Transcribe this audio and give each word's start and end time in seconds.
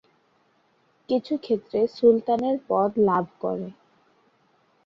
কিছু 1.09 1.33
ক্ষেত্রে 1.37 1.79
সুলতানের 1.95 2.57
পদ 2.69 2.91
লাভ 3.07 3.25
করে। 3.39 3.67